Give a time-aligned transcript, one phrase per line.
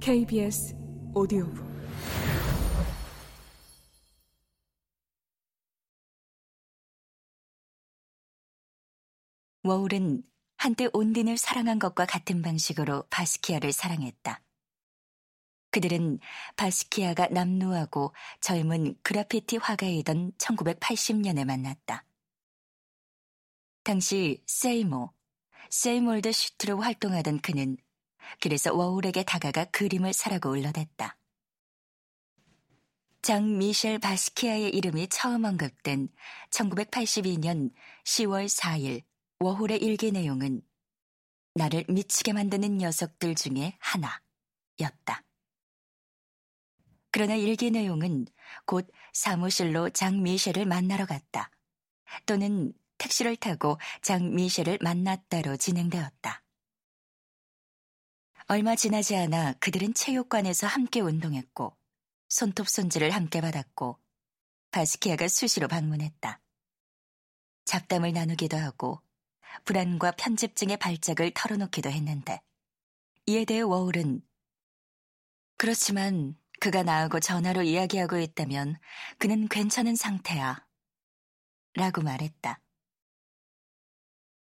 [0.00, 0.76] KBS
[1.14, 1.64] 오디오북
[9.62, 10.22] 워울은
[10.56, 14.42] 한때 온딘을 사랑한 것과 같은 방식으로 바스키아를 사랑했다.
[15.70, 16.18] 그들은
[16.56, 22.04] 바스키아가 남루하고 젊은 그라피티 화가이던 1980년에 만났다.
[23.82, 25.12] 당시 세이모,
[25.70, 27.76] 세이몰드 슈트로 활동하던 그는
[28.40, 31.16] 그래서 워울에게 다가가 그림을 사라고 울러댔다.
[33.22, 36.08] 장 미셸 바스키아의 이름이 처음 언급된
[36.50, 37.72] 1982년
[38.04, 39.02] 10월 4일
[39.40, 40.60] 워홀의 일기 내용은
[41.54, 45.24] 나를 미치게 만드는 녀석들 중에 하나였다.
[47.10, 48.26] 그러나 일기 내용은
[48.66, 51.50] 곧 사무실로 장 미셸을 만나러 갔다.
[52.26, 56.43] 또는 택시를 타고 장 미셸을 만났다로 진행되었다.
[58.46, 61.74] 얼마 지나지 않아 그들은 체육관에서 함께 운동했고
[62.28, 63.98] 손톱 손질을 함께 받았고
[64.70, 66.42] 바스키아가 수시로 방문했다.
[67.64, 69.00] 잡담을 나누기도 하고
[69.64, 72.42] 불안과 편집증의 발작을 털어놓기도 했는데
[73.26, 74.20] 이에 대해 워울은
[75.56, 78.76] 그렇지만 그가 나하고 전화로 이야기하고 있다면
[79.18, 80.66] 그는 괜찮은 상태야.
[81.74, 82.60] 라고 말했다.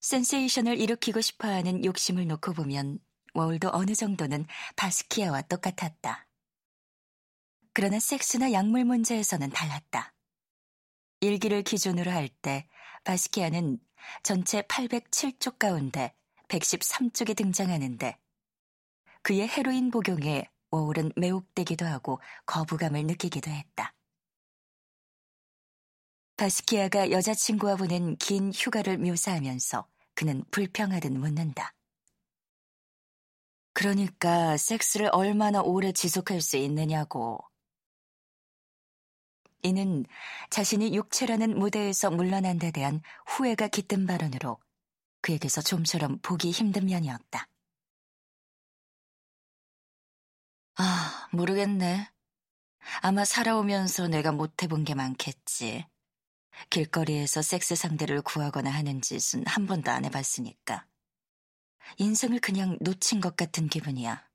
[0.00, 2.98] 센세이션을 일으키고 싶어 하는 욕심을 놓고 보면
[3.34, 4.46] 워울도 어느 정도는
[4.76, 6.26] 바스키아와 똑같았다.
[7.72, 10.14] 그러나 섹스나 약물 문제에서는 달랐다.
[11.20, 12.68] 일기를 기준으로 할 때
[13.04, 13.78] 바스키아는
[14.22, 16.14] 전체 807쪽 가운데
[16.48, 18.18] 113쪽에 등장하는데
[19.22, 23.94] 그의 헤로인 복용에 워울은 매혹되기도 하고 거부감을 느끼기도 했다.
[26.36, 31.73] 바스키아가 여자친구와 보낸 긴 휴가를 묘사하면서 그는 불평하듯 묻는다.
[33.74, 37.38] 그러니까 섹스를 얼마나 오래 지속할 수 있느냐고.
[39.62, 40.04] 이는
[40.50, 44.58] 자신이 육체라는 무대에서 물러난 데 대한 후회가 깃든 발언으로
[45.22, 47.48] 그에게서 좀처럼 보기 힘든 면이었다.
[50.76, 52.10] 아, 모르겠네.
[53.00, 55.86] 아마 살아오면서 내가 못해본 게 많겠지.
[56.70, 60.86] 길거리에서 섹스 상대를 구하거나 하는 짓은 한 번도 안 해봤으니까.
[61.98, 64.28] 인생을 그냥 놓친 것 같은 기분이야.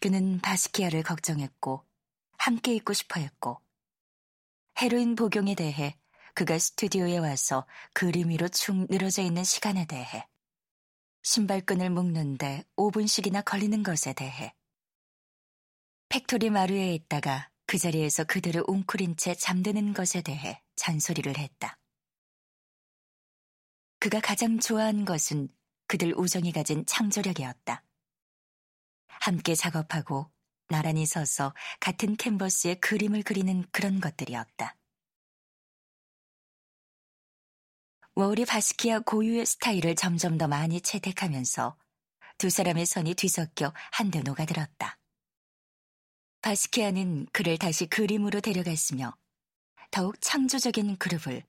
[0.00, 1.84] 그는 바스키아를 걱정했고
[2.38, 3.60] 함께 있고 싶어 했고
[4.80, 5.96] 헤로인 복용에 대해
[6.34, 10.28] 그가 스튜디오에 와서 그림 위로 축 늘어져 있는 시간에 대해
[11.22, 14.54] 신발끈을 묶는데 5분씩이나 걸리는 것에 대해
[16.08, 21.78] 팩토리 마루에 있다가 그 자리에서 그들을 웅크린 채 잠드는 것에 대해 잔소리를 했다.
[24.06, 25.48] 그가 가장 좋아한 것은
[25.88, 27.82] 그들 우정이 가진 창조력이었다.
[29.08, 30.30] 함께 작업하고
[30.68, 34.76] 나란히 서서 같은 캔버스에 그림을 그리는 그런 것들이었다.
[38.14, 41.76] 워리 바스키아 고유의 스타일을 점점 더 많이 채택하면서
[42.38, 45.00] 두 사람의 선이 뒤섞여 한데 녹아들었다.
[46.42, 49.16] 바스키아는 그를 다시 그림으로 데려갔으며
[49.90, 51.42] 더욱 창조적인 그룹을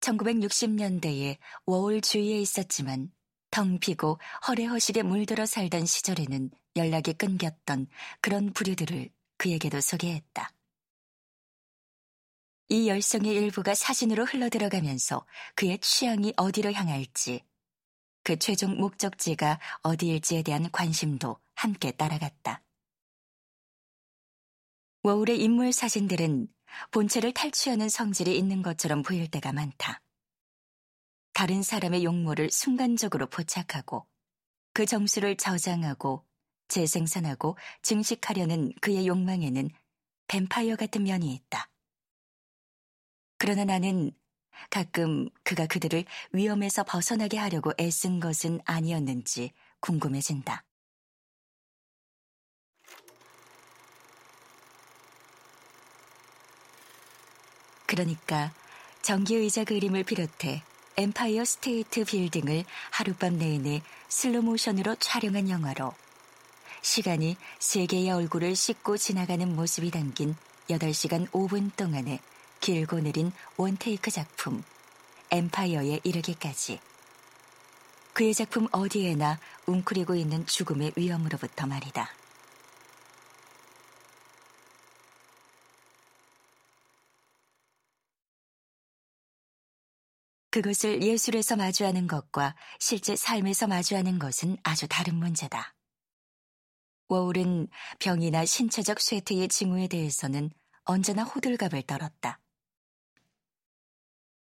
[0.00, 3.12] 1960년대에 워홀 주위에 있었지만
[3.50, 7.86] 텅 비고 허례허식에 물들어 살던 시절에는 연락이 끊겼던
[8.20, 10.52] 그런 부류들을 그에게도 소개했다.
[12.70, 17.42] 이 열성의 일부가 사진으로 흘러들어가면서 그의 취향이 어디로 향할지,
[18.22, 22.62] 그 최종 목적지가 어디일지에 대한 관심도 함께 따라갔다.
[25.02, 26.48] 워울의 인물 사진들은
[26.90, 30.00] 본체를 탈취하는 성질이 있는 것처럼 보일 때가 많다.
[31.32, 34.06] 다른 사람의 용모를 순간적으로 포착하고
[34.72, 36.24] 그 정수를 저장하고
[36.68, 39.70] 재생산하고 증식하려는 그의 욕망에는
[40.28, 41.70] 뱀파이어 같은 면이 있다.
[43.38, 44.10] 그러나 나는
[44.70, 50.64] 가끔 그가 그들을 위험에서 벗어나게 하려고 애쓴 것은 아니었는지 궁금해진다.
[57.88, 58.52] 그러니까
[59.00, 60.62] 전기의자 그림을 비롯해
[60.98, 65.94] 엠파이어 스테이트 빌딩을 하룻밤 내내 슬로모션으로 촬영한 영화로
[66.82, 70.36] 시간이 세계의 얼굴을 씻고 지나가는 모습이 담긴
[70.68, 72.20] 8시간 5분 동안의
[72.60, 74.62] 길고 느린 원테이크 작품
[75.30, 76.80] 엠파이어에 이르기까지
[78.12, 82.10] 그의 작품 어디에나 웅크리고 있는 죽음의 위험으로부터 말이다.
[90.58, 95.76] 그것을 예술에서 마주하는 것과 실제 삶에서 마주하는 것은 아주 다른 문제다.
[97.06, 97.68] 워울은
[98.00, 100.50] 병이나 신체적 쇠퇴의 징후에 대해서는
[100.82, 102.40] 언제나 호들갑을 떨었다.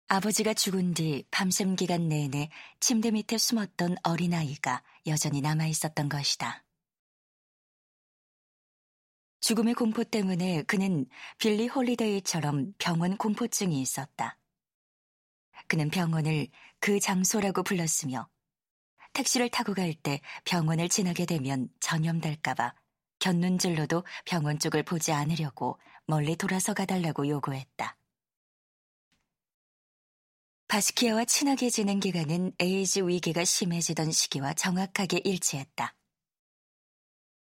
[0.06, 6.64] 아버지가 죽은 뒤 밤샘 기간 내내 침대 밑에 숨었던 어린아이가 여전히 남아 있었던 것이다.
[9.40, 11.06] 죽음의 공포 때문에 그는
[11.38, 14.38] 빌리 홀리데이처럼 병원 공포증이 있었다.
[15.75, 16.47] 그는 병원을
[16.79, 18.29] 그 장소라고 불렀으며
[19.12, 22.73] 택시를 타고 갈 때 병원을 지나게 되면 전염될까봐
[23.19, 27.99] 곁눈질로도 병원 쪽을 보지 않으려고 멀리 돌아서 가달라고 요구했다.
[30.69, 35.97] 바스키아와 친하게 지낸 기간은 에이즈 위기가 심해지던 시기와 정확하게 일치했다.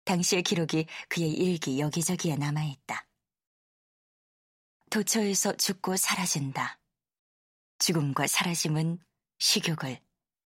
[0.05, 3.07] 당시의 기록이 그의 일기 여기저기에 남아있다.
[4.89, 6.81] 도처에서 죽고 사라진다.
[7.79, 8.99] 죽음과 사라짐은
[9.39, 10.01] 식욕을,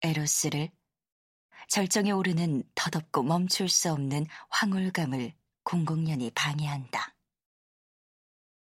[0.03, 0.71] 에로스를,
[1.69, 5.33] 절정에 오르는 덧없고 멈출 수 없는 황홀감을
[5.63, 7.14] 공공연히 방해한다.